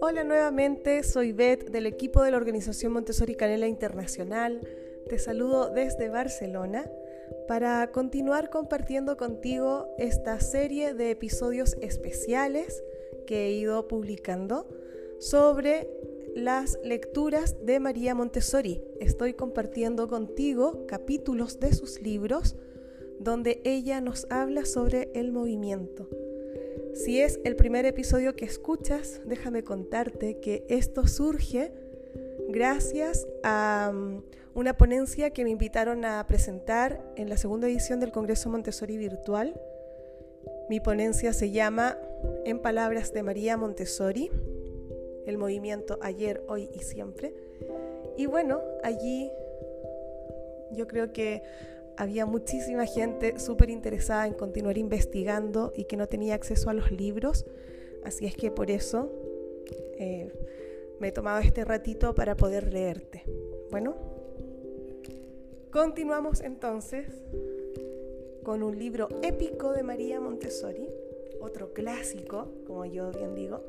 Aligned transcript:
Hola 0.00 0.24
nuevamente, 0.24 1.02
soy 1.02 1.32
Beth 1.32 1.70
del 1.70 1.84
equipo 1.84 2.22
de 2.22 2.30
la 2.30 2.38
Organización 2.38 2.92
Montessori 2.92 3.34
Canela 3.34 3.66
Internacional. 3.66 4.60
Te 5.08 5.18
saludo 5.18 5.68
desde 5.70 6.08
Barcelona 6.08 6.90
para 7.46 7.92
continuar 7.92 8.48
compartiendo 8.48 9.16
contigo 9.18 9.94
esta 9.98 10.40
serie 10.40 10.94
de 10.94 11.10
episodios 11.10 11.76
especiales 11.82 12.82
que 13.26 13.46
he 13.46 13.52
ido 13.52 13.86
publicando 13.86 14.66
sobre 15.18 15.90
las 16.34 16.78
lecturas 16.82 17.56
de 17.64 17.80
María 17.80 18.14
Montessori. 18.14 18.82
Estoy 19.00 19.34
compartiendo 19.34 20.08
contigo 20.08 20.86
capítulos 20.86 21.60
de 21.60 21.74
sus 21.74 22.00
libros 22.00 22.56
donde 23.20 23.60
ella 23.64 24.00
nos 24.00 24.26
habla 24.30 24.64
sobre 24.64 25.10
el 25.14 25.32
movimiento. 25.32 26.08
Si 26.94 27.20
es 27.20 27.40
el 27.44 27.56
primer 27.56 27.86
episodio 27.86 28.34
que 28.34 28.44
escuchas, 28.44 29.20
déjame 29.24 29.62
contarte 29.62 30.40
que 30.40 30.64
esto 30.68 31.06
surge 31.06 31.72
gracias 32.48 33.28
a 33.44 33.92
mm, 33.94 34.22
una 34.54 34.76
ponencia 34.76 35.30
que 35.30 35.44
me 35.44 35.50
invitaron 35.50 36.04
a 36.04 36.26
presentar 36.26 37.00
en 37.16 37.28
la 37.28 37.36
segunda 37.36 37.68
edición 37.68 38.00
del 38.00 38.10
Congreso 38.10 38.50
Montessori 38.50 38.96
Virtual. 38.96 39.60
Mi 40.68 40.80
ponencia 40.80 41.32
se 41.32 41.50
llama 41.50 41.96
En 42.44 42.58
Palabras 42.58 43.12
de 43.12 43.22
María 43.22 43.56
Montessori, 43.56 44.30
el 45.26 45.38
movimiento 45.38 45.98
ayer, 46.02 46.42
hoy 46.48 46.68
y 46.74 46.80
siempre. 46.80 47.34
Y 48.16 48.26
bueno, 48.26 48.60
allí 48.82 49.30
yo 50.72 50.88
creo 50.88 51.12
que 51.12 51.42
había 51.98 52.26
muchísima 52.26 52.86
gente 52.86 53.40
súper 53.40 53.70
interesada 53.70 54.28
en 54.28 54.34
continuar 54.34 54.78
investigando 54.78 55.72
y 55.74 55.84
que 55.84 55.96
no 55.96 56.06
tenía 56.06 56.36
acceso 56.36 56.70
a 56.70 56.72
los 56.72 56.92
libros. 56.92 57.44
Así 58.04 58.24
es 58.24 58.36
que 58.36 58.52
por 58.52 58.70
eso 58.70 59.10
eh, 59.98 60.32
me 61.00 61.08
he 61.08 61.12
tomado 61.12 61.40
este 61.40 61.64
ratito 61.64 62.14
para 62.14 62.36
poder 62.36 62.72
leerte. 62.72 63.24
Bueno, 63.72 63.96
continuamos 65.72 66.40
entonces 66.40 67.08
con 68.44 68.62
un 68.62 68.78
libro 68.78 69.08
épico 69.22 69.72
de 69.72 69.82
María 69.82 70.20
Montessori, 70.20 70.88
otro 71.40 71.72
clásico, 71.72 72.52
como 72.64 72.84
yo 72.84 73.10
bien 73.10 73.34
digo, 73.34 73.64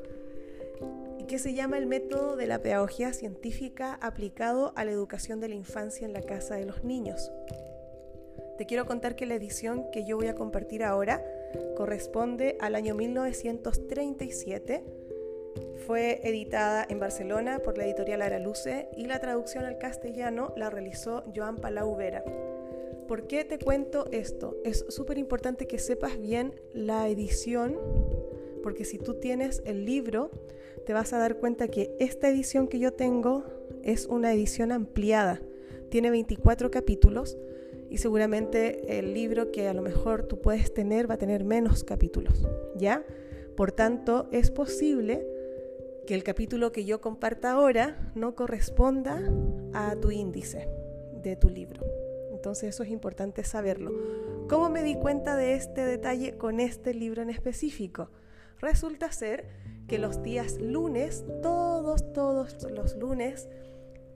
que 1.26 1.40
se 1.40 1.52
llama 1.52 1.78
El 1.78 1.86
método 1.86 2.36
de 2.36 2.46
la 2.46 2.62
pedagogía 2.62 3.12
científica 3.12 3.94
aplicado 4.00 4.72
a 4.76 4.84
la 4.84 4.92
educación 4.92 5.40
de 5.40 5.48
la 5.48 5.56
infancia 5.56 6.06
en 6.06 6.12
la 6.12 6.22
casa 6.22 6.54
de 6.54 6.64
los 6.64 6.84
niños. 6.84 7.32
Te 8.60 8.66
quiero 8.66 8.84
contar 8.84 9.16
que 9.16 9.24
la 9.24 9.36
edición 9.36 9.90
que 9.90 10.04
yo 10.04 10.18
voy 10.18 10.26
a 10.26 10.34
compartir 10.34 10.84
ahora 10.84 11.24
corresponde 11.78 12.58
al 12.60 12.74
año 12.74 12.94
1937. 12.94 14.84
Fue 15.86 16.20
editada 16.24 16.84
en 16.86 17.00
Barcelona 17.00 17.60
por 17.60 17.78
la 17.78 17.86
editorial 17.86 18.20
Araluce 18.20 18.90
y 18.98 19.06
la 19.06 19.18
traducción 19.18 19.64
al 19.64 19.78
castellano 19.78 20.52
la 20.58 20.68
realizó 20.68 21.24
Joan 21.34 21.56
Palau 21.56 21.96
Vera. 21.96 22.22
¿Por 23.08 23.26
qué 23.26 23.46
te 23.46 23.58
cuento 23.58 24.04
esto? 24.12 24.58
Es 24.62 24.84
súper 24.90 25.16
importante 25.16 25.66
que 25.66 25.78
sepas 25.78 26.20
bien 26.20 26.52
la 26.74 27.08
edición, 27.08 27.78
porque 28.62 28.84
si 28.84 28.98
tú 28.98 29.14
tienes 29.14 29.62
el 29.64 29.86
libro, 29.86 30.30
te 30.84 30.92
vas 30.92 31.14
a 31.14 31.18
dar 31.18 31.36
cuenta 31.38 31.68
que 31.68 31.96
esta 31.98 32.28
edición 32.28 32.68
que 32.68 32.78
yo 32.78 32.92
tengo 32.92 33.42
es 33.82 34.04
una 34.04 34.34
edición 34.34 34.70
ampliada. 34.70 35.40
Tiene 35.88 36.10
24 36.10 36.70
capítulos 36.70 37.38
y 37.90 37.98
seguramente 37.98 38.98
el 38.98 39.12
libro 39.12 39.50
que 39.50 39.68
a 39.68 39.74
lo 39.74 39.82
mejor 39.82 40.22
tú 40.22 40.40
puedes 40.40 40.72
tener 40.72 41.10
va 41.10 41.14
a 41.14 41.18
tener 41.18 41.44
menos 41.44 41.84
capítulos, 41.84 42.46
¿ya? 42.76 43.04
Por 43.56 43.72
tanto, 43.72 44.28
es 44.30 44.50
posible 44.50 45.26
que 46.06 46.14
el 46.14 46.22
capítulo 46.22 46.72
que 46.72 46.84
yo 46.84 47.00
comparta 47.00 47.52
ahora 47.52 48.12
no 48.14 48.34
corresponda 48.34 49.20
a 49.74 49.96
tu 49.96 50.10
índice 50.10 50.68
de 51.22 51.36
tu 51.36 51.50
libro. 51.50 51.84
Entonces 52.32 52.70
eso 52.70 52.84
es 52.84 52.90
importante 52.90 53.44
saberlo. 53.44 53.92
¿Cómo 54.48 54.70
me 54.70 54.82
di 54.82 54.94
cuenta 54.94 55.36
de 55.36 55.54
este 55.54 55.84
detalle 55.84 56.38
con 56.38 56.60
este 56.60 56.94
libro 56.94 57.22
en 57.22 57.30
específico? 57.30 58.08
Resulta 58.60 59.12
ser 59.12 59.48
que 59.88 59.98
los 59.98 60.22
días 60.22 60.58
lunes, 60.60 61.24
todos, 61.42 62.12
todos 62.12 62.62
los 62.70 62.96
lunes, 62.96 63.48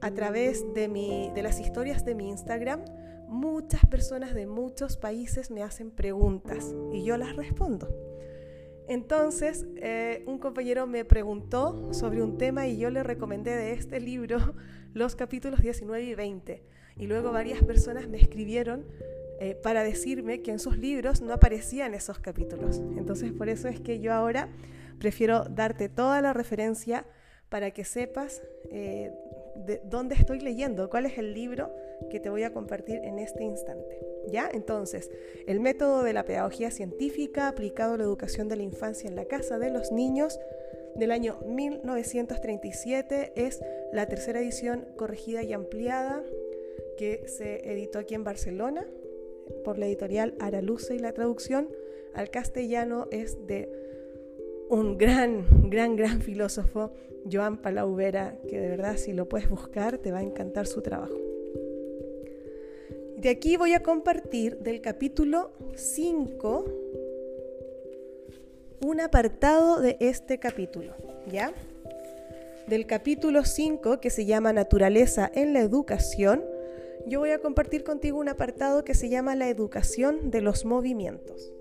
a 0.00 0.10
través 0.10 0.65
de, 0.75 0.88
mi, 0.88 1.31
de 1.34 1.43
las 1.43 1.60
historias 1.60 2.04
de 2.04 2.15
mi 2.15 2.28
Instagram, 2.28 2.84
muchas 3.34 3.84
personas 3.87 4.33
de 4.33 4.47
muchos 4.47 4.97
países 4.97 5.50
me 5.50 5.62
hacen 5.62 5.91
preguntas 5.91 6.75
y 6.93 7.05
yo 7.05 7.17
las 7.17 7.34
respondo. 7.37 7.89
Entonces, 8.87 9.67
eh, 9.77 10.22
un 10.27 10.39
compañero 10.39 10.87
me 10.87 11.05
preguntó 11.05 11.93
sobre 11.93 12.22
un 12.22 12.39
tema 12.39 12.67
y 12.69 12.78
yo 12.78 12.91
le 12.91 13.03
recomendé 13.03 13.56
de 13.56 13.72
este 13.72 13.99
libro 13.99 14.39
los 14.95 15.17
capítulos 15.17 15.61
19 15.61 16.05
y 16.05 16.15
20. 16.15 16.62
Y 16.97 17.06
luego 17.06 17.33
varias 17.33 17.62
personas 17.65 18.09
me 18.09 18.19
escribieron 18.19 18.87
eh, 19.41 19.59
para 19.61 19.83
decirme 19.83 20.43
que 20.43 20.53
en 20.53 20.61
sus 20.61 20.78
libros 20.78 21.21
no 21.21 21.33
aparecían 21.33 21.93
esos 21.93 22.21
capítulos. 22.21 22.83
Entonces, 22.97 23.33
por 23.33 23.49
eso 23.49 23.66
es 23.66 23.81
que 23.81 23.99
yo 23.99 24.12
ahora 24.12 24.49
prefiero 25.01 25.45
darte 25.45 25.89
toda 25.89 26.21
la 26.21 26.33
referencia 26.33 27.05
para 27.49 27.72
que 27.72 27.84
sepas 27.84 28.43
eh, 28.71 29.12
de 29.56 29.81
dónde 29.84 30.15
estoy 30.15 30.41
leyendo, 30.41 30.91
cuál 30.91 31.06
es 31.06 31.19
el 31.19 31.34
libro 31.34 31.70
que 32.10 32.20
te 32.20 32.31
voy 32.31 32.42
a 32.42 32.53
compartir 32.53 33.00
en 33.04 33.19
este 33.19 33.44
instante. 33.44 34.00
¿Ya? 34.31 34.48
Entonces, 34.53 35.10
el 35.47 35.60
método 35.60 36.03
de 36.03 36.12
la 36.12 36.25
pedagogía 36.25 36.70
científica 36.70 37.48
aplicado 37.48 37.94
a 37.94 37.98
la 37.98 38.04
educación 38.04 38.48
de 38.48 38.56
la 38.56 38.62
infancia 38.62 39.09
en 39.09 39.16
la 39.16 39.26
casa 39.26 39.59
de 39.59 39.70
los 39.70 39.92
niños 39.92 40.38
del 40.97 41.10
año 41.10 41.38
1937 41.47 43.32
es 43.37 43.60
la 43.92 44.06
tercera 44.06 44.41
edición 44.41 44.87
corregida 44.97 45.42
y 45.42 45.53
ampliada 45.53 46.22
que 46.97 47.26
se 47.26 47.71
editó 47.71 47.98
aquí 47.98 48.15
en 48.15 48.25
Barcelona 48.25 48.86
por 49.65 49.78
la 49.78 49.86
editorial 49.86 50.34
Araluce 50.38 50.94
y 50.94 50.98
la 50.98 51.12
traducción 51.12 51.69
al 52.15 52.31
castellano 52.31 53.09
es 53.10 53.47
de 53.47 53.69
un 54.74 54.98
gran, 54.98 55.70
gran, 55.70 55.96
gran 55.96 56.20
filósofo, 56.20 56.92
Joan 57.30 57.58
Palau 57.58 57.94
Vera, 57.94 58.36
que 58.48 58.60
de 58.60 58.68
verdad 58.68 58.96
si 58.96 59.12
lo 59.12 59.28
puedes 59.28 59.48
buscar 59.48 59.98
te 59.98 60.10
va 60.10 60.18
a 60.18 60.22
encantar 60.22 60.66
su 60.66 60.82
trabajo. 60.82 61.16
De 63.16 63.28
aquí 63.30 63.56
voy 63.56 63.72
a 63.72 63.82
compartir 63.82 64.58
del 64.58 64.80
capítulo 64.80 65.52
5 65.76 66.64
un 68.84 69.00
apartado 69.00 69.80
de 69.80 69.96
este 70.00 70.38
capítulo, 70.38 70.92
¿ya? 71.30 71.52
Del 72.66 72.86
capítulo 72.86 73.44
5 73.44 74.00
que 74.00 74.10
se 74.10 74.26
llama 74.26 74.52
Naturaleza 74.52 75.30
en 75.34 75.54
la 75.54 75.60
educación, 75.60 76.44
yo 77.06 77.20
voy 77.20 77.30
a 77.30 77.38
compartir 77.38 77.84
contigo 77.84 78.18
un 78.18 78.28
apartado 78.28 78.84
que 78.84 78.94
se 78.94 79.08
llama 79.08 79.36
La 79.36 79.48
educación 79.48 80.30
de 80.30 80.41
los 80.41 80.64
movimientos. 80.64 81.52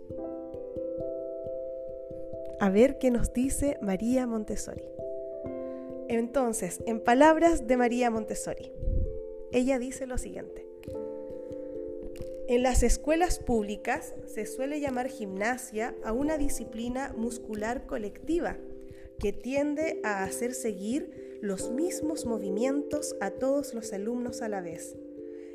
A 2.63 2.69
ver 2.69 2.97
qué 2.97 3.11
nos 3.11 3.33
dice 3.33 3.77
María 3.81 4.25
Montessori. 4.25 4.85
Entonces, 6.07 6.79
en 6.85 7.01
palabras 7.01 7.67
de 7.67 7.75
María 7.75 8.09
Montessori, 8.09 8.71
ella 9.51 9.79
dice 9.79 10.07
lo 10.07 10.17
siguiente. 10.17 10.65
En 12.47 12.63
las 12.63 12.81
escuelas 12.81 13.39
públicas 13.39 14.13
se 14.27 14.45
suele 14.45 14.79
llamar 14.79 15.09
gimnasia 15.09 15.93
a 16.05 16.13
una 16.13 16.37
disciplina 16.37 17.13
muscular 17.17 17.85
colectiva 17.85 18.55
que 19.19 19.33
tiende 19.33 19.99
a 20.05 20.23
hacer 20.23 20.53
seguir 20.53 21.39
los 21.41 21.69
mismos 21.69 22.25
movimientos 22.25 23.17
a 23.19 23.31
todos 23.31 23.73
los 23.73 23.91
alumnos 23.91 24.41
a 24.41 24.47
la 24.47 24.61
vez. 24.61 24.95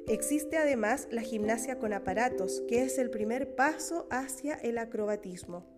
Existe 0.09 0.59
además 0.59 1.09
la 1.11 1.23
gimnasia 1.23 1.79
con 1.79 1.95
aparatos, 1.95 2.63
que 2.69 2.83
es 2.83 2.99
el 2.99 3.09
primer 3.09 3.55
paso 3.55 4.07
hacia 4.11 4.57
el 4.57 4.77
acrobatismo. 4.77 5.78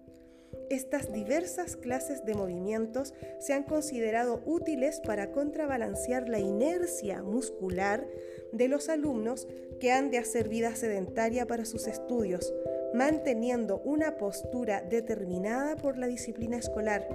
Estas 0.69 1.13
diversas 1.13 1.77
clases 1.77 2.25
de 2.25 2.35
movimientos 2.35 3.15
se 3.41 3.53
han 3.53 3.65
considerado 3.65 4.43
útiles 4.47 5.01
para 5.05 5.33
contrabalancear 5.33 6.29
la 6.29 6.39
inercia 6.39 7.23
muscular 7.23 8.07
de 8.53 8.69
los 8.69 8.89
alumnos 8.89 9.49
que 9.81 9.93
han 9.93 10.11
de 10.11 10.19
hacer 10.19 10.49
vida 10.49 10.75
sedentaria 10.77 11.47
para 11.47 11.65
sus 11.65 11.87
estudios, 11.87 12.55
manteniendo 12.95 13.81
una 13.85 14.17
postura 14.17 14.83
determinada 14.83 15.77
por 15.77 15.99
la 15.99 16.07
disciplina 16.07 16.57
escolar, 16.57 17.09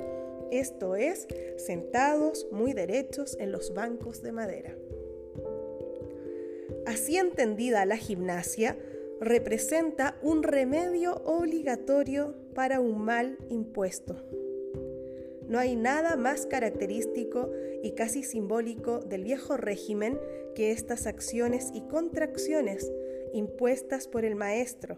esto 0.51 0.95
es, 0.95 1.27
sentados 1.57 2.47
muy 2.51 2.73
derechos 2.73 3.35
en 3.39 3.51
los 3.51 3.73
bancos 3.73 4.21
de 4.21 4.31
madera. 4.31 4.75
Así 6.85 7.17
entendida 7.17 7.85
la 7.85 7.97
gimnasia, 7.97 8.77
representa 9.21 10.17
un 10.21 10.44
remedio 10.44 11.15
obligatorio 11.25 12.35
para 12.53 12.79
un 12.79 13.01
mal 13.01 13.38
impuesto. 13.50 14.15
No 15.47 15.59
hay 15.59 15.75
nada 15.75 16.15
más 16.15 16.45
característico 16.45 17.51
y 17.83 17.91
casi 17.91 18.23
simbólico 18.23 19.00
del 19.00 19.23
viejo 19.23 19.57
régimen 19.57 20.19
que 20.56 20.71
estas 20.71 21.06
acciones 21.06 21.69
y 21.73 21.81
contracciones 21.81 22.91
impuestas 23.33 24.07
por 24.07 24.25
el 24.25 24.35
maestro, 24.35 24.97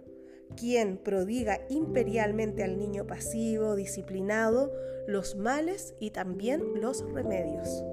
quien 0.55 0.97
prodiga 0.97 1.59
imperialmente 1.69 2.63
al 2.63 2.77
niño 2.77 3.05
pasivo, 3.05 3.75
disciplinado, 3.75 4.71
los 5.07 5.35
males 5.35 5.95
y 5.99 6.11
también 6.11 6.81
los 6.81 7.03
remedios. 7.13 7.83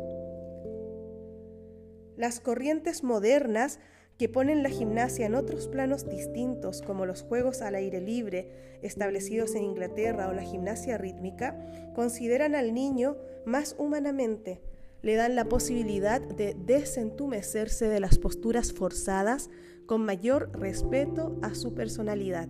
Las 2.17 2.38
corrientes 2.38 3.03
modernas 3.03 3.81
que 4.19 4.29
ponen 4.29 4.63
la 4.63 4.71
gimnasia 4.71 5.27
en 5.27 5.35
otros 5.35 5.69
planos 5.69 6.09
distintos, 6.09 6.83
como 6.83 7.07
los 7.07 7.23
juegos 7.23 7.63
al 7.63 7.75
aire 7.75 8.01
libre 8.01 8.49
establecidos 8.83 9.55
en 9.55 9.65
Inglaterra 9.65 10.29
o 10.29 10.33
la 10.33 10.43
gimnasia 10.43 10.99
rítmica, 10.99 11.57
consideran 11.95 12.55
al 12.55 12.75
niño 12.75 13.17
más 13.45 13.75
humanamente, 13.79 14.61
le 15.03 15.17
dan 15.17 15.35
la 15.35 15.47
posibilidad 15.47 16.21
de 16.21 16.55
desentumecerse 16.55 17.89
de 17.89 18.01
las 18.01 18.19
posturas 18.19 18.73
forzadas 18.73 19.51
con 19.87 20.05
mayor 20.05 20.51
respeto 20.59 21.39
a 21.43 21.55
su 21.55 21.75
personalidad. 21.75 22.49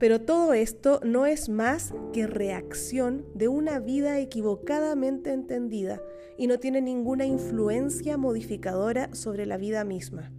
Pero 0.00 0.22
todo 0.22 0.54
esto 0.54 0.98
no 1.04 1.26
es 1.26 1.50
más 1.50 1.92
que 2.14 2.26
reacción 2.26 3.26
de 3.34 3.48
una 3.48 3.78
vida 3.80 4.18
equivocadamente 4.18 5.30
entendida 5.30 6.00
y 6.38 6.46
no 6.46 6.58
tiene 6.58 6.80
ninguna 6.80 7.26
influencia 7.26 8.16
modificadora 8.16 9.14
sobre 9.14 9.44
la 9.44 9.58
vida 9.58 9.84
misma. 9.84 10.32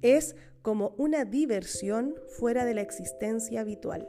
Es 0.00 0.36
como 0.62 0.94
una 0.96 1.26
diversión 1.26 2.14
fuera 2.38 2.64
de 2.64 2.72
la 2.72 2.80
existencia 2.80 3.60
habitual. 3.60 4.08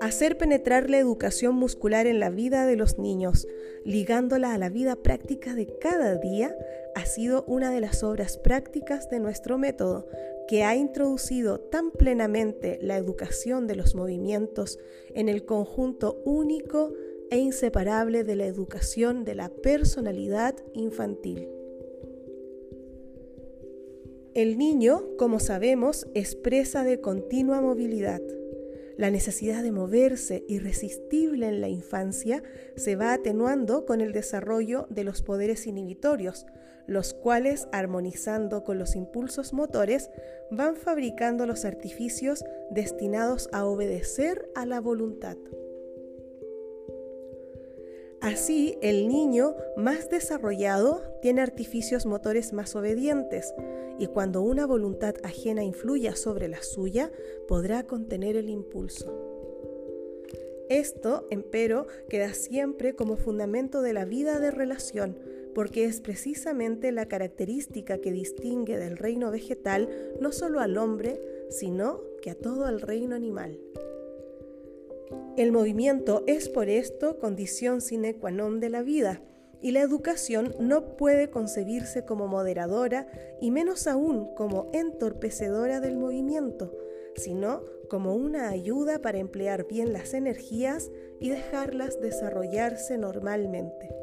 Hacer 0.00 0.38
penetrar 0.38 0.88
la 0.88 0.98
educación 0.98 1.56
muscular 1.56 2.06
en 2.06 2.20
la 2.20 2.30
vida 2.30 2.64
de 2.64 2.76
los 2.76 2.98
niños, 2.98 3.46
ligándola 3.84 4.54
a 4.54 4.58
la 4.58 4.68
vida 4.68 4.96
práctica 4.96 5.54
de 5.54 5.78
cada 5.80 6.16
día, 6.16 6.56
ha 6.94 7.06
sido 7.06 7.44
una 7.46 7.70
de 7.70 7.80
las 7.80 8.02
obras 8.02 8.36
prácticas 8.36 9.08
de 9.10 9.20
nuestro 9.20 9.58
método, 9.58 10.06
que 10.48 10.64
ha 10.64 10.74
introducido 10.76 11.58
tan 11.58 11.90
plenamente 11.90 12.78
la 12.82 12.96
educación 12.96 13.66
de 13.66 13.76
los 13.76 13.94
movimientos 13.94 14.78
en 15.14 15.28
el 15.28 15.44
conjunto 15.44 16.20
único 16.24 16.92
e 17.30 17.38
inseparable 17.38 18.24
de 18.24 18.36
la 18.36 18.46
educación 18.46 19.24
de 19.24 19.34
la 19.34 19.48
personalidad 19.48 20.54
infantil. 20.74 21.48
El 24.34 24.58
niño, 24.58 25.04
como 25.18 25.40
sabemos, 25.40 26.06
expresa 26.14 26.84
de 26.84 27.00
continua 27.00 27.60
movilidad 27.60 28.22
la 28.96 29.10
necesidad 29.10 29.62
de 29.62 29.72
moverse 29.72 30.44
irresistible 30.48 31.48
en 31.48 31.60
la 31.60 31.68
infancia 31.68 32.42
se 32.76 32.96
va 32.96 33.12
atenuando 33.12 33.86
con 33.86 34.00
el 34.00 34.12
desarrollo 34.12 34.86
de 34.90 35.04
los 35.04 35.22
poderes 35.22 35.66
inhibitorios, 35.66 36.46
los 36.86 37.14
cuales, 37.14 37.68
armonizando 37.72 38.64
con 38.64 38.78
los 38.78 38.96
impulsos 38.96 39.52
motores, 39.52 40.10
van 40.50 40.76
fabricando 40.76 41.46
los 41.46 41.64
artificios 41.64 42.44
destinados 42.70 43.48
a 43.52 43.64
obedecer 43.64 44.48
a 44.54 44.66
la 44.66 44.80
voluntad. 44.80 45.36
Así, 48.20 48.78
el 48.82 49.08
niño 49.08 49.56
más 49.76 50.08
desarrollado 50.08 51.02
tiene 51.22 51.40
artificios 51.40 52.06
motores 52.06 52.52
más 52.52 52.76
obedientes, 52.76 53.52
y 53.98 54.06
cuando 54.06 54.42
una 54.42 54.64
voluntad 54.64 55.16
ajena 55.24 55.64
influya 55.64 56.14
sobre 56.14 56.48
la 56.48 56.62
suya, 56.62 57.10
podrá 57.48 57.84
contener 57.84 58.36
el 58.36 58.48
impulso. 58.48 59.12
Esto, 60.68 61.26
empero, 61.30 61.86
queda 62.08 62.32
siempre 62.32 62.94
como 62.94 63.16
fundamento 63.16 63.82
de 63.82 63.92
la 63.92 64.04
vida 64.04 64.38
de 64.38 64.50
relación, 64.50 65.18
porque 65.54 65.84
es 65.84 66.00
precisamente 66.00 66.92
la 66.92 67.06
característica 67.06 67.98
que 67.98 68.12
distingue 68.12 68.78
del 68.78 68.96
reino 68.96 69.30
vegetal 69.30 69.88
no 70.20 70.32
solo 70.32 70.60
al 70.60 70.78
hombre, 70.78 71.20
sino 71.50 72.00
que 72.22 72.30
a 72.30 72.34
todo 72.34 72.68
el 72.68 72.80
reino 72.80 73.14
animal. 73.14 73.58
El 75.36 75.52
movimiento 75.52 76.24
es 76.26 76.48
por 76.48 76.68
esto 76.68 77.18
condición 77.18 77.80
sine 77.80 78.16
qua 78.16 78.30
non 78.30 78.60
de 78.60 78.68
la 78.68 78.82
vida 78.82 79.22
y 79.62 79.70
la 79.70 79.80
educación 79.80 80.54
no 80.58 80.96
puede 80.96 81.30
concebirse 81.30 82.04
como 82.04 82.26
moderadora 82.26 83.06
y 83.40 83.50
menos 83.50 83.86
aún 83.86 84.34
como 84.34 84.68
entorpecedora 84.72 85.80
del 85.80 85.96
movimiento, 85.96 86.76
sino 87.14 87.62
como 87.88 88.14
una 88.14 88.48
ayuda 88.48 89.00
para 89.00 89.18
emplear 89.18 89.66
bien 89.66 89.92
las 89.92 90.14
energías 90.14 90.90
y 91.20 91.30
dejarlas 91.30 92.00
desarrollarse 92.00 92.98
normalmente. 92.98 94.01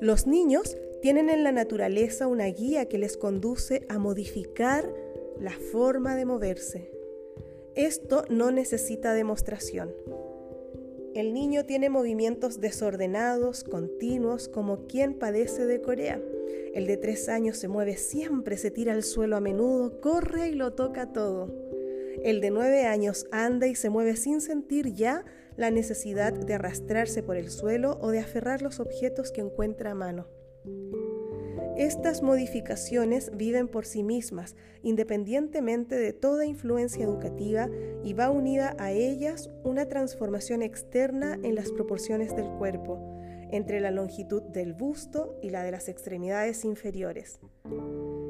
Los 0.00 0.26
niños 0.26 0.76
tienen 1.00 1.30
en 1.30 1.42
la 1.42 1.52
naturaleza 1.52 2.26
una 2.26 2.46
guía 2.46 2.86
que 2.86 2.98
les 2.98 3.16
conduce 3.16 3.86
a 3.88 3.98
modificar 3.98 4.92
la 5.40 5.52
forma 5.52 6.16
de 6.16 6.24
moverse. 6.24 6.90
Esto 7.74 8.24
no 8.28 8.50
necesita 8.50 9.14
demostración. 9.14 9.94
El 11.14 11.32
niño 11.32 11.64
tiene 11.64 11.88
movimientos 11.88 12.60
desordenados, 12.60 13.64
continuos, 13.64 14.48
como 14.48 14.86
quien 14.86 15.14
padece 15.14 15.64
de 15.64 15.80
Corea. 15.80 16.20
El 16.74 16.86
de 16.86 16.98
tres 16.98 17.30
años 17.30 17.56
se 17.56 17.68
mueve 17.68 17.96
siempre, 17.96 18.58
se 18.58 18.70
tira 18.70 18.92
al 18.92 19.02
suelo 19.02 19.36
a 19.36 19.40
menudo, 19.40 19.98
corre 20.02 20.48
y 20.48 20.54
lo 20.54 20.74
toca 20.74 21.12
todo. 21.12 21.50
El 22.22 22.42
de 22.42 22.50
nueve 22.50 22.84
años 22.84 23.26
anda 23.30 23.66
y 23.66 23.74
se 23.74 23.88
mueve 23.88 24.16
sin 24.16 24.42
sentir 24.42 24.92
ya 24.92 25.24
la 25.56 25.70
necesidad 25.70 26.32
de 26.32 26.54
arrastrarse 26.54 27.22
por 27.22 27.36
el 27.36 27.50
suelo 27.50 27.98
o 28.00 28.10
de 28.10 28.20
aferrar 28.20 28.62
los 28.62 28.80
objetos 28.80 29.30
que 29.30 29.40
encuentra 29.40 29.92
a 29.92 29.94
mano. 29.94 30.26
Estas 31.76 32.22
modificaciones 32.22 33.30
viven 33.36 33.68
por 33.68 33.84
sí 33.84 34.02
mismas, 34.02 34.56
independientemente 34.82 35.96
de 35.96 36.14
toda 36.14 36.46
influencia 36.46 37.04
educativa, 37.04 37.68
y 38.02 38.14
va 38.14 38.30
unida 38.30 38.74
a 38.78 38.92
ellas 38.92 39.50
una 39.62 39.86
transformación 39.86 40.62
externa 40.62 41.38
en 41.42 41.54
las 41.54 41.70
proporciones 41.72 42.34
del 42.34 42.48
cuerpo, 42.56 42.98
entre 43.50 43.80
la 43.80 43.90
longitud 43.90 44.42
del 44.42 44.72
busto 44.72 45.38
y 45.42 45.50
la 45.50 45.64
de 45.64 45.70
las 45.70 45.88
extremidades 45.88 46.64
inferiores. 46.64 47.40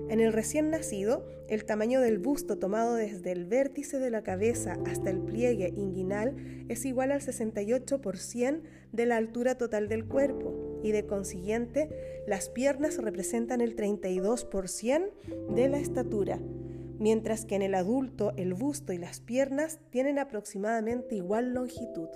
En 0.09 0.21
el 0.21 0.33
recién 0.33 0.71
nacido, 0.71 1.27
el 1.49 1.65
tamaño 1.65 2.01
del 2.01 2.19
busto 2.19 2.59
tomado 2.59 2.95
desde 2.95 3.33
el 3.33 3.45
vértice 3.45 3.99
de 3.99 4.11
la 4.11 4.23
cabeza 4.23 4.79
hasta 4.87 5.11
el 5.11 5.19
pliegue 5.19 5.73
inguinal 5.77 6.37
es 6.69 6.85
igual 6.85 7.11
al 7.11 7.21
68% 7.21 8.63
de 8.93 9.07
la 9.07 9.17
altura 9.17 9.57
total 9.57 9.89
del 9.89 10.07
cuerpo 10.07 10.81
y 10.83 10.93
de 10.93 11.07
consiguiente 11.07 11.89
las 12.27 12.49
piernas 12.49 12.99
representan 12.99 13.61
el 13.61 13.75
32% 13.75 15.11
de 15.55 15.69
la 15.69 15.79
estatura, 15.79 16.39
mientras 16.99 17.45
que 17.45 17.57
en 17.57 17.63
el 17.63 17.75
adulto 17.75 18.33
el 18.37 18.55
busto 18.55 18.93
y 18.93 18.99
las 18.99 19.21
piernas 19.21 19.81
tienen 19.91 20.21
aproximadamente 20.21 21.17
igual 21.17 21.53
longitud. 21.53 22.09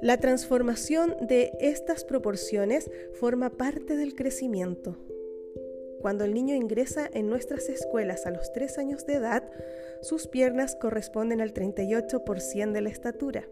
La 0.00 0.18
transformación 0.18 1.16
de 1.20 1.52
estas 1.60 2.04
proporciones 2.04 2.90
forma 3.14 3.50
parte 3.50 3.96
del 3.96 4.14
crecimiento. 4.14 4.98
Cuando 6.04 6.24
el 6.24 6.34
niño 6.34 6.54
ingresa 6.54 7.08
en 7.14 7.30
nuestras 7.30 7.70
escuelas 7.70 8.26
a 8.26 8.30
los 8.30 8.52
3 8.52 8.76
años 8.76 9.06
de 9.06 9.14
edad, 9.14 9.50
sus 10.02 10.26
piernas 10.28 10.76
corresponden 10.76 11.40
al 11.40 11.54
38% 11.54 12.72
de 12.72 12.80
la 12.82 12.90
estatura. 12.90 13.48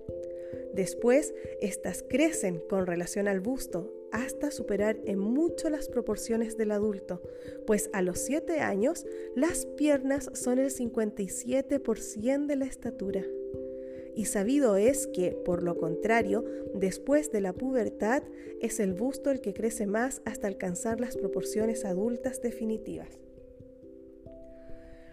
Después, 0.75 1.33
estas 1.63 2.05
crecen 2.07 2.63
con 2.69 2.87
relación 2.87 3.27
al 3.27 3.41
busto 3.41 3.91
hasta 4.13 4.51
superar 4.51 4.99
en 5.07 5.19
mucho 5.19 5.71
las 5.71 5.89
proporciones 5.89 6.59
del 6.59 6.73
adulto, 6.73 7.23
pues 7.67 7.89
a 7.95 8.03
los 8.03 8.19
7 8.19 8.61
años 8.61 9.07
las 9.35 9.65
piernas 9.65 10.29
son 10.35 10.59
el 10.59 10.71
57% 10.71 12.45
de 12.45 12.57
la 12.57 12.67
estatura. 12.67 13.25
Y 14.15 14.27
sabido 14.27 14.77
es 14.77 15.07
que, 15.07 15.31
por 15.31 15.63
lo 15.63 15.79
contrario, 15.79 16.45
después 16.75 17.33
de 17.33 17.41
la 17.41 17.53
pubertad 17.53 18.23
es 18.61 18.79
el 18.81 18.93
busto 18.93 19.31
el 19.31 19.41
que 19.41 19.55
crece 19.55 19.87
más 19.87 20.23
hasta 20.25 20.47
alcanzar 20.47 21.01
las 21.01 21.17
proporciones 21.17 21.85
adultas 21.85 22.41
definitivas. 22.43 23.09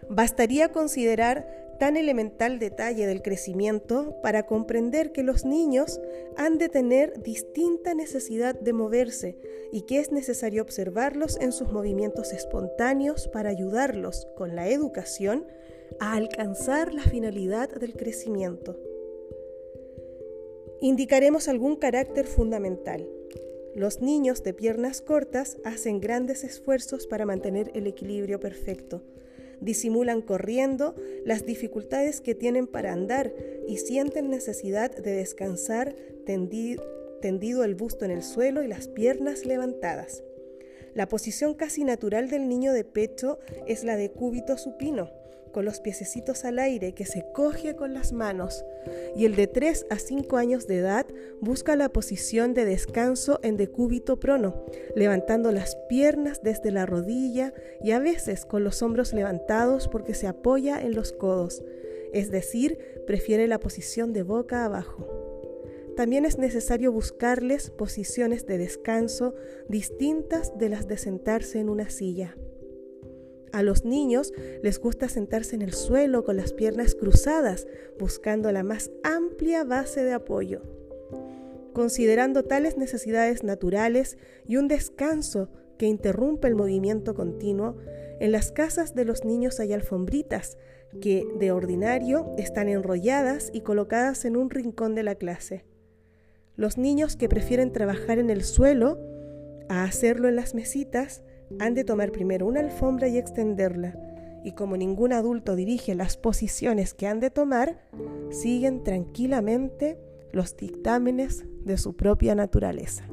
Bastaría 0.08 0.72
considerar 0.72 1.46
tan 1.78 1.96
elemental 1.96 2.58
detalle 2.58 3.06
del 3.06 3.22
crecimiento 3.22 4.16
para 4.22 4.44
comprender 4.44 5.12
que 5.12 5.22
los 5.22 5.46
niños 5.46 5.98
han 6.36 6.58
de 6.58 6.68
tener 6.68 7.22
distinta 7.22 7.94
necesidad 7.94 8.54
de 8.54 8.74
moverse 8.74 9.38
y 9.72 9.82
que 9.82 9.98
es 9.98 10.12
necesario 10.12 10.62
observarlos 10.62 11.38
en 11.40 11.52
sus 11.52 11.72
movimientos 11.72 12.32
espontáneos 12.32 13.28
para 13.28 13.48
ayudarlos 13.48 14.28
con 14.36 14.56
la 14.56 14.68
educación 14.68 15.46
a 16.00 16.14
alcanzar 16.14 16.92
la 16.92 17.02
finalidad 17.02 17.70
del 17.70 17.94
crecimiento. 17.94 18.89
Indicaremos 20.80 21.48
algún 21.48 21.76
carácter 21.76 22.26
fundamental. 22.26 23.06
Los 23.74 24.00
niños 24.00 24.42
de 24.42 24.54
piernas 24.54 25.00
cortas 25.00 25.58
hacen 25.64 26.00
grandes 26.00 26.44
esfuerzos 26.44 27.06
para 27.06 27.26
mantener 27.26 27.70
el 27.74 27.86
equilibrio 27.86 28.40
perfecto 28.40 29.02
disimulan 29.60 30.22
corriendo 30.22 30.94
las 31.24 31.46
dificultades 31.46 32.20
que 32.20 32.34
tienen 32.34 32.66
para 32.66 32.92
andar 32.92 33.32
y 33.68 33.76
sienten 33.76 34.30
necesidad 34.30 34.90
de 34.90 35.12
descansar 35.12 35.94
tendido, 36.24 37.64
el 37.64 37.74
busto 37.74 38.04
en 38.04 38.10
el 38.10 38.22
suelo 38.22 38.62
y 38.62 38.68
las 38.68 38.88
piernas 38.88 39.44
levantadas. 39.44 40.22
La 40.94 41.08
posición 41.08 41.54
casi 41.54 41.84
natural 41.84 42.30
del 42.30 42.48
niño 42.48 42.72
de 42.72 42.84
pecho 42.84 43.38
es 43.66 43.84
la 43.84 43.96
de 43.96 44.10
cúbito 44.10 44.58
supino, 44.58 45.10
con 45.52 45.64
los 45.64 45.80
piececitos 45.80 46.44
al 46.44 46.58
aire 46.58 46.92
que 46.92 47.04
se 47.04 47.24
coge 47.32 47.76
con 47.76 47.94
las 47.94 48.12
manos, 48.12 48.64
y 49.16 49.24
el 49.24 49.36
de 49.36 49.46
3 49.46 49.86
a 49.90 49.98
5 49.98 50.36
años 50.36 50.66
de 50.66 50.78
edad 50.78 51.06
busca 51.40 51.76
la 51.76 51.88
posición 51.88 52.54
de 52.54 52.64
descanso 52.64 53.40
en 53.42 53.56
decúbito 53.56 54.18
prono, 54.18 54.64
levantando 54.94 55.52
las 55.52 55.76
piernas 55.88 56.42
desde 56.42 56.70
la 56.70 56.86
rodilla 56.86 57.52
y 57.82 57.90
a 57.92 57.98
veces 57.98 58.44
con 58.44 58.64
los 58.64 58.82
hombros 58.82 59.12
levantados 59.12 59.88
porque 59.88 60.14
se 60.14 60.26
apoya 60.26 60.80
en 60.80 60.94
los 60.94 61.12
codos, 61.12 61.62
es 62.12 62.30
decir, 62.30 62.78
prefiere 63.06 63.46
la 63.46 63.60
posición 63.60 64.12
de 64.12 64.22
boca 64.22 64.64
abajo. 64.64 65.06
También 65.96 66.24
es 66.24 66.38
necesario 66.38 66.92
buscarles 66.92 67.70
posiciones 67.70 68.46
de 68.46 68.58
descanso 68.58 69.34
distintas 69.68 70.56
de 70.56 70.68
las 70.68 70.88
de 70.88 70.96
sentarse 70.96 71.58
en 71.58 71.68
una 71.68 71.90
silla. 71.90 72.36
A 73.52 73.62
los 73.62 73.84
niños 73.84 74.32
les 74.62 74.78
gusta 74.78 75.08
sentarse 75.08 75.56
en 75.56 75.62
el 75.62 75.72
suelo 75.72 76.24
con 76.24 76.36
las 76.36 76.52
piernas 76.52 76.94
cruzadas, 76.94 77.66
buscando 77.98 78.52
la 78.52 78.62
más 78.62 78.90
amplia 79.02 79.64
base 79.64 80.04
de 80.04 80.12
apoyo. 80.12 80.62
Considerando 81.72 82.44
tales 82.44 82.76
necesidades 82.76 83.42
naturales 83.44 84.18
y 84.46 84.56
un 84.56 84.68
descanso 84.68 85.50
que 85.78 85.86
interrumpe 85.86 86.48
el 86.48 86.54
movimiento 86.54 87.14
continuo, 87.14 87.76
en 88.20 88.32
las 88.32 88.52
casas 88.52 88.94
de 88.94 89.04
los 89.04 89.24
niños 89.24 89.60
hay 89.60 89.72
alfombritas 89.72 90.58
que, 91.00 91.26
de 91.38 91.52
ordinario, 91.52 92.34
están 92.36 92.68
enrolladas 92.68 93.50
y 93.52 93.62
colocadas 93.62 94.24
en 94.24 94.36
un 94.36 94.50
rincón 94.50 94.94
de 94.94 95.04
la 95.04 95.14
clase. 95.14 95.64
Los 96.56 96.76
niños 96.76 97.16
que 97.16 97.28
prefieren 97.28 97.72
trabajar 97.72 98.18
en 98.18 98.28
el 98.28 98.44
suelo 98.44 98.98
a 99.68 99.84
hacerlo 99.84 100.28
en 100.28 100.36
las 100.36 100.54
mesitas 100.54 101.22
han 101.58 101.74
de 101.74 101.84
tomar 101.84 102.12
primero 102.12 102.46
una 102.46 102.60
alfombra 102.60 103.08
y 103.08 103.18
extenderla, 103.18 103.96
y 104.44 104.52
como 104.52 104.76
ningún 104.76 105.12
adulto 105.12 105.56
dirige 105.56 105.94
las 105.94 106.16
posiciones 106.16 106.94
que 106.94 107.06
han 107.06 107.20
de 107.20 107.30
tomar, 107.30 107.80
siguen 108.30 108.82
tranquilamente 108.82 109.98
los 110.32 110.56
dictámenes 110.56 111.44
de 111.64 111.76
su 111.76 111.96
propia 111.96 112.34
naturaleza. 112.34 113.04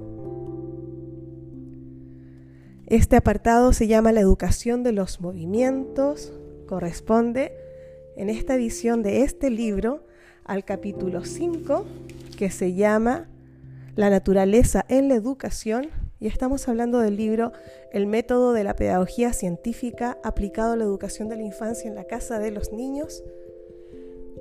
Este 2.86 3.18
apartado 3.18 3.74
se 3.74 3.88
llama 3.88 4.14
la 4.14 4.22
educación 4.22 4.84
de 4.84 4.94
los 4.94 5.20
movimientos, 5.20 6.32
corresponde 6.68 7.52
en 8.16 8.30
esta 8.30 8.56
edición 8.56 9.04
de 9.04 9.24
este 9.24 9.50
libro 9.50 10.06
al 10.46 10.64
capítulo 10.64 11.26
5 11.26 11.86
que 12.38 12.50
se 12.50 12.74
llama 12.74 13.28
La 13.96 14.10
naturaleza 14.10 14.86
en 14.88 15.10
la 15.10 15.16
educación 15.16 15.90
y 16.20 16.28
estamos 16.28 16.68
hablando 16.68 17.00
del 17.00 17.16
libro 17.16 17.52
El 17.92 18.08
método 18.08 18.54
de 18.54 18.64
la 18.64 18.76
pedagogía 18.76 19.34
científica 19.34 20.18
aplicado 20.24 20.74
a 20.74 20.76
la 20.76 20.84
educación 20.84 21.30
de 21.30 21.38
la 21.38 21.44
infancia 21.44 21.88
en 21.88 21.96
la 21.96 22.06
casa 22.06 22.40
de 22.40 22.52
los 22.52 22.72
niños, 22.72 23.24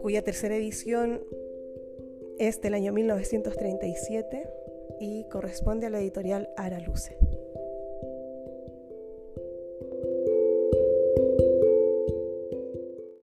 cuya 0.00 0.22
tercera 0.22 0.56
edición 0.56 1.22
es 2.38 2.60
del 2.60 2.74
año 2.74 2.92
1937 2.92 4.48
y 5.00 5.26
corresponde 5.28 5.86
a 5.86 5.90
la 5.90 6.00
editorial 6.00 6.48
Ara 6.56 6.80
Luce. 6.80 7.18